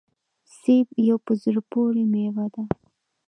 [0.59, 2.63] سيب يوه په زړه پوري ميوه ده